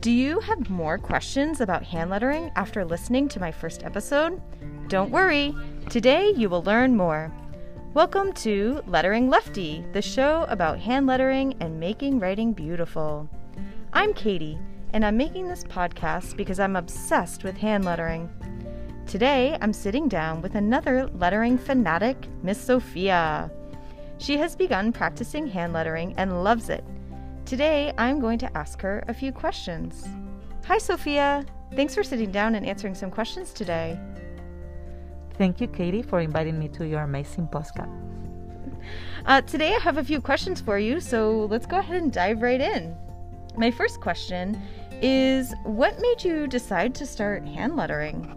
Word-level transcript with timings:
Do 0.00 0.12
you 0.12 0.38
have 0.38 0.70
more 0.70 0.96
questions 0.96 1.60
about 1.60 1.82
hand 1.82 2.10
lettering 2.10 2.52
after 2.54 2.84
listening 2.84 3.26
to 3.30 3.40
my 3.40 3.50
first 3.50 3.82
episode? 3.82 4.40
Don't 4.86 5.10
worry, 5.10 5.52
today 5.90 6.32
you 6.36 6.48
will 6.48 6.62
learn 6.62 6.96
more. 6.96 7.34
Welcome 7.94 8.32
to 8.34 8.80
Lettering 8.86 9.28
Lefty, 9.28 9.84
the 9.92 10.00
show 10.00 10.46
about 10.50 10.78
hand 10.78 11.08
lettering 11.08 11.56
and 11.58 11.80
making 11.80 12.20
writing 12.20 12.52
beautiful. 12.52 13.28
I'm 13.92 14.14
Katy, 14.14 14.56
and 14.92 15.04
I'm 15.04 15.16
making 15.16 15.48
this 15.48 15.64
podcast 15.64 16.36
because 16.36 16.60
I'm 16.60 16.76
obsessed 16.76 17.42
with 17.42 17.56
hand 17.56 17.84
lettering. 17.84 18.30
Today, 19.08 19.58
I'm 19.60 19.72
sitting 19.72 20.06
down 20.06 20.42
with 20.42 20.54
another 20.54 21.08
lettering 21.08 21.58
fanatic, 21.58 22.16
Miss 22.44 22.60
Sophia. 22.60 23.50
She 24.18 24.36
has 24.36 24.54
begun 24.54 24.92
practicing 24.92 25.48
hand 25.48 25.72
lettering 25.72 26.14
and 26.16 26.44
loves 26.44 26.68
it. 26.68 26.84
Today, 27.48 27.94
I'm 27.96 28.20
going 28.20 28.38
to 28.40 28.58
ask 28.58 28.78
her 28.82 29.02
a 29.08 29.14
few 29.14 29.32
questions. 29.32 30.06
Hi, 30.66 30.76
Sophia. 30.76 31.46
Thanks 31.74 31.94
for 31.94 32.02
sitting 32.02 32.30
down 32.30 32.54
and 32.54 32.66
answering 32.66 32.94
some 32.94 33.10
questions 33.10 33.54
today. 33.54 33.98
Thank 35.38 35.58
you, 35.58 35.66
Katy, 35.66 36.02
for 36.02 36.20
inviting 36.20 36.58
me 36.58 36.68
to 36.68 36.86
your 36.86 37.00
amazing 37.00 37.48
podcast. 37.48 37.88
Uh, 39.24 39.40
today, 39.40 39.74
I 39.74 39.78
have 39.78 39.96
a 39.96 40.04
few 40.04 40.20
questions 40.20 40.60
for 40.60 40.78
you, 40.78 41.00
so 41.00 41.46
let's 41.46 41.64
go 41.64 41.78
ahead 41.78 42.02
and 42.02 42.12
dive 42.12 42.42
right 42.42 42.60
in. 42.60 42.94
My 43.56 43.70
first 43.70 44.02
question 44.02 44.60
is 45.00 45.54
What 45.64 45.98
made 46.02 46.22
you 46.22 46.48
decide 46.48 46.94
to 46.96 47.06
start 47.06 47.48
hand 47.48 47.76
lettering? 47.76 48.28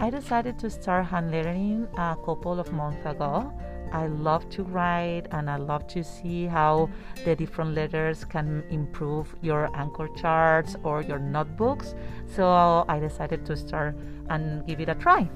I 0.00 0.10
decided 0.10 0.58
to 0.58 0.68
start 0.68 1.06
hand 1.06 1.30
lettering 1.30 1.86
a 1.96 2.16
couple 2.24 2.58
of 2.58 2.72
months 2.72 3.06
ago. 3.06 3.52
I 3.92 4.06
love 4.06 4.48
to 4.50 4.62
write 4.62 5.26
and 5.32 5.50
I 5.50 5.56
love 5.56 5.86
to 5.88 6.04
see 6.04 6.46
how 6.46 6.88
the 7.24 7.34
different 7.34 7.74
letters 7.74 8.24
can 8.24 8.64
improve 8.70 9.34
your 9.42 9.70
anchor 9.76 10.08
charts 10.16 10.76
or 10.84 11.02
your 11.02 11.18
notebooks. 11.18 11.94
So 12.34 12.84
I 12.88 12.98
decided 12.98 13.44
to 13.46 13.56
start 13.56 13.96
and 14.28 14.66
give 14.66 14.80
it 14.80 14.88
a 14.88 14.94
try. 14.94 15.28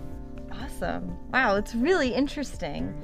Awesome. 0.52 1.16
Wow, 1.32 1.56
it's 1.56 1.74
really 1.74 2.14
interesting. 2.14 2.94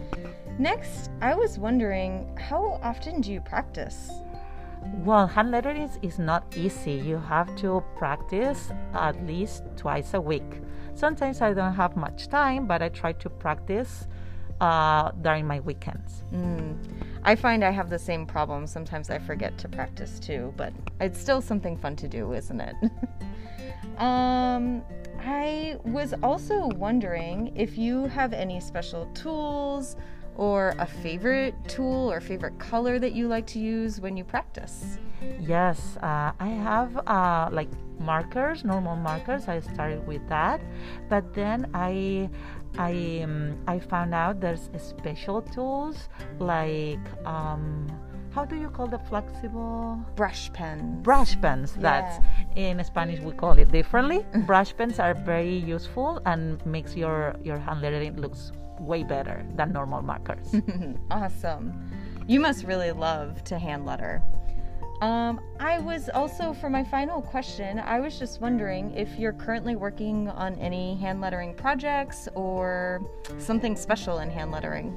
Next, 0.58 1.10
I 1.20 1.34
was 1.34 1.58
wondering 1.58 2.36
how 2.36 2.78
often 2.82 3.20
do 3.20 3.32
you 3.32 3.40
practice? 3.40 4.10
Well, 5.04 5.26
hand 5.26 5.50
lettering 5.50 5.82
is, 5.82 5.98
is 6.02 6.18
not 6.18 6.56
easy. 6.56 6.92
You 6.92 7.18
have 7.18 7.54
to 7.56 7.82
practice 7.96 8.70
at 8.94 9.26
least 9.26 9.64
twice 9.76 10.14
a 10.14 10.20
week. 10.20 10.62
Sometimes 10.94 11.40
I 11.40 11.54
don't 11.54 11.74
have 11.74 11.96
much 11.96 12.28
time, 12.28 12.66
but 12.66 12.82
I 12.82 12.88
try 12.88 13.12
to 13.12 13.30
practice 13.30 14.06
uh, 14.60 15.10
during 15.22 15.46
my 15.46 15.60
weekends. 15.60 16.24
Mm. 16.32 16.76
I 17.22 17.34
find 17.36 17.64
I 17.64 17.70
have 17.70 17.90
the 17.90 17.98
same 17.98 18.26
problem. 18.26 18.66
Sometimes 18.66 19.10
I 19.10 19.18
forget 19.18 19.58
to 19.58 19.68
practice 19.68 20.18
too, 20.18 20.54
but 20.56 20.72
it's 21.00 21.20
still 21.20 21.42
something 21.42 21.76
fun 21.76 21.96
to 21.96 22.08
do, 22.08 22.32
isn't 22.32 22.60
it? 22.60 22.74
um, 23.98 24.82
I 25.18 25.76
was 25.84 26.14
also 26.22 26.68
wondering 26.68 27.52
if 27.56 27.76
you 27.76 28.06
have 28.06 28.32
any 28.32 28.58
special 28.60 29.06
tools 29.12 29.96
or 30.36 30.74
a 30.78 30.86
favorite 30.86 31.54
tool 31.68 32.10
or 32.10 32.20
favorite 32.20 32.58
color 32.58 32.98
that 32.98 33.12
you 33.12 33.28
like 33.28 33.46
to 33.46 33.58
use 33.58 34.00
when 34.00 34.16
you 34.16 34.24
practice? 34.24 34.98
Yes, 35.38 35.98
uh, 36.02 36.32
I 36.40 36.48
have 36.48 36.96
uh, 37.06 37.50
like 37.52 37.68
markers, 37.98 38.64
normal 38.64 38.96
markers. 38.96 39.48
I 39.48 39.60
started 39.60 40.06
with 40.06 40.26
that, 40.30 40.62
but 41.10 41.34
then 41.34 41.70
I 41.74 42.30
I 42.78 43.22
um, 43.24 43.58
I 43.66 43.78
found 43.78 44.14
out 44.14 44.40
there's 44.40 44.70
special 44.78 45.42
tools 45.42 46.08
like 46.38 47.00
um, 47.26 47.86
how 48.32 48.44
do 48.44 48.56
you 48.56 48.68
call 48.70 48.86
the 48.86 48.98
flexible 48.98 49.98
brush 50.16 50.52
pens? 50.52 51.02
Brush 51.02 51.40
pens. 51.40 51.74
Yeah. 51.76 51.82
That's 51.82 52.26
in 52.56 52.82
Spanish 52.84 53.20
we 53.20 53.32
call 53.32 53.58
it 53.58 53.70
differently. 53.72 54.24
brush 54.46 54.76
pens 54.76 54.98
are 54.98 55.14
very 55.14 55.56
useful 55.56 56.20
and 56.26 56.64
makes 56.64 56.96
your 56.96 57.34
your 57.42 57.58
handwriting 57.58 58.16
looks 58.20 58.52
way 58.78 59.02
better 59.02 59.44
than 59.56 59.72
normal 59.72 60.02
markers. 60.02 60.54
awesome. 61.10 61.90
You 62.26 62.40
must 62.40 62.64
really 62.64 62.92
love 62.92 63.42
to 63.44 63.58
hand 63.58 63.84
letter. 63.84 64.22
Um, 65.00 65.40
I 65.58 65.78
was 65.78 66.10
also, 66.10 66.52
for 66.52 66.68
my 66.68 66.84
final 66.84 67.22
question, 67.22 67.78
I 67.78 68.00
was 68.00 68.18
just 68.18 68.42
wondering 68.42 68.94
if 68.94 69.18
you're 69.18 69.32
currently 69.32 69.74
working 69.74 70.28
on 70.28 70.54
any 70.56 70.96
hand 70.96 71.22
lettering 71.22 71.54
projects 71.54 72.28
or 72.34 73.00
something 73.38 73.76
special 73.76 74.18
in 74.18 74.28
hand 74.28 74.50
lettering. 74.52 74.94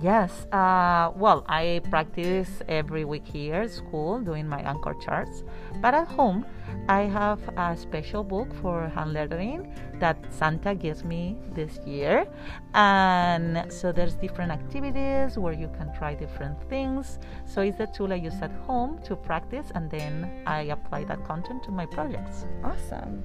Yes. 0.00 0.46
Uh, 0.52 1.12
well, 1.16 1.44
I 1.48 1.80
practice 1.88 2.48
every 2.68 3.04
week 3.04 3.26
here 3.26 3.62
at 3.62 3.70
school 3.70 4.20
doing 4.20 4.46
my 4.48 4.60
anchor 4.60 4.94
charts, 4.94 5.44
but 5.80 5.94
at 5.94 6.08
home 6.08 6.44
I 6.88 7.02
have 7.02 7.40
a 7.56 7.76
special 7.76 8.24
book 8.24 8.52
for 8.60 8.88
hand 8.88 9.12
lettering 9.12 9.72
that 10.00 10.18
Santa 10.30 10.74
gives 10.74 11.04
me 11.04 11.36
this 11.54 11.78
year, 11.86 12.26
and 12.74 13.72
so 13.72 13.92
there's 13.92 14.14
different 14.14 14.50
activities 14.50 15.38
where 15.38 15.54
you 15.54 15.70
can 15.78 15.94
try 15.94 16.14
different 16.14 16.60
things. 16.68 17.18
So 17.46 17.62
it's 17.62 17.80
a 17.80 17.86
tool 17.86 18.12
I 18.12 18.16
use 18.16 18.42
at 18.42 18.52
home 18.66 18.98
to 19.04 19.16
practice, 19.16 19.70
and 19.74 19.90
then 19.90 20.42
I 20.46 20.62
apply 20.62 21.04
that 21.04 21.24
content 21.24 21.62
to 21.64 21.70
my 21.70 21.86
projects. 21.86 22.44
Awesome. 22.64 23.22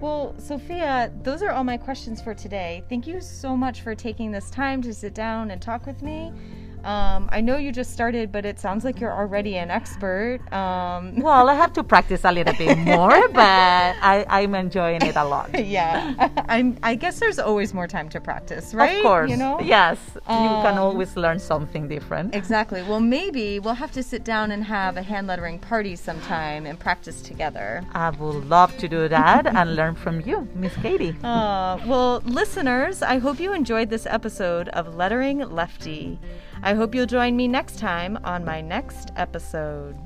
Well, 0.00 0.34
Sophia, 0.38 1.12
those 1.24 1.42
are 1.42 1.50
all 1.50 1.64
my 1.64 1.76
questions 1.76 2.22
for 2.22 2.32
today. 2.32 2.84
Thank 2.88 3.08
you 3.08 3.20
so 3.20 3.56
much 3.56 3.80
for 3.80 3.96
taking 3.96 4.30
this 4.30 4.48
time 4.48 4.80
to 4.82 4.94
sit 4.94 5.12
down 5.12 5.50
and 5.50 5.60
talk 5.60 5.86
with 5.86 6.02
me. 6.02 6.32
Um, 6.84 7.28
I 7.32 7.40
know 7.40 7.56
you 7.56 7.72
just 7.72 7.92
started, 7.92 8.30
but 8.32 8.44
it 8.44 8.58
sounds 8.58 8.84
like 8.84 9.00
you're 9.00 9.12
already 9.12 9.56
an 9.56 9.70
expert. 9.70 10.40
Um. 10.52 11.14
Well, 11.28 11.48
I 11.48 11.54
have 11.54 11.72
to 11.74 11.84
practice 11.84 12.24
a 12.24 12.32
little 12.32 12.54
bit 12.54 12.78
more, 12.78 13.28
but 13.32 13.92
I, 14.02 14.24
I'm 14.28 14.54
enjoying 14.54 15.02
it 15.02 15.16
a 15.16 15.24
lot. 15.24 15.50
yeah, 15.66 16.14
I'm. 16.48 16.78
I 16.82 16.94
guess 16.94 17.18
there's 17.18 17.38
always 17.38 17.74
more 17.74 17.86
time 17.86 18.08
to 18.10 18.20
practice, 18.20 18.72
right? 18.72 18.96
Of 18.96 19.02
course. 19.02 19.30
You 19.30 19.36
know. 19.36 19.60
Yes, 19.60 19.98
um, 20.26 20.42
you 20.42 20.48
can 20.62 20.78
um, 20.78 20.84
always 20.84 21.16
learn 21.16 21.38
something 21.38 21.88
different. 21.88 22.34
Exactly. 22.34 22.82
Well, 22.82 23.00
maybe 23.00 23.58
we'll 23.58 23.74
have 23.74 23.92
to 23.92 24.02
sit 24.02 24.24
down 24.24 24.50
and 24.52 24.64
have 24.64 24.96
a 24.96 25.02
hand 25.02 25.26
lettering 25.26 25.58
party 25.58 25.96
sometime 25.96 26.64
and 26.66 26.78
practice 26.78 27.20
together. 27.20 27.84
I 27.92 28.10
would 28.10 28.48
love 28.48 28.76
to 28.78 28.88
do 28.88 29.08
that 29.08 29.46
and 29.46 29.76
learn 29.76 29.94
from 29.94 30.20
you, 30.22 30.48
Miss 30.54 30.74
Katy. 30.76 31.16
Uh, 31.22 31.78
well, 31.86 32.22
listeners, 32.24 33.02
I 33.02 33.18
hope 33.18 33.40
you 33.40 33.52
enjoyed 33.52 33.90
this 33.90 34.06
episode 34.06 34.68
of 34.70 34.94
Lettering 34.94 35.38
Lefty. 35.40 36.18
I 36.62 36.74
hope 36.74 36.94
you'll 36.94 37.06
join 37.06 37.36
me 37.36 37.48
next 37.48 37.78
time 37.78 38.18
on 38.24 38.44
my 38.44 38.60
next 38.60 39.12
episode. 39.16 39.96